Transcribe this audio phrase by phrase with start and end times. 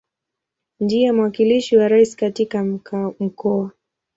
[0.79, 2.63] Ndiye mwakilishi wa Rais katika
[3.19, 3.71] Mkoa.